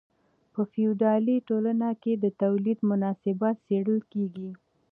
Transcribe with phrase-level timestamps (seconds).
[0.53, 4.49] په فیوډالي ټولنه کې د تولید مناسبات څیړل کیږي.